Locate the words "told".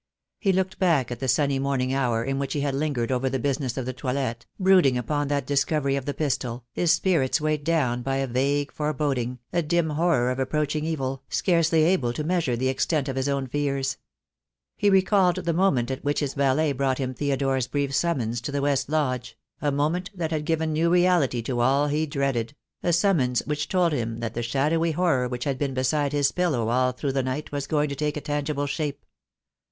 23.67-23.93